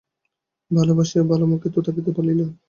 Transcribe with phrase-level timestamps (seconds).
[0.71, 2.45] ভালোবাসিয়া ভালো মুখেই তো থাকিতে বলিলে।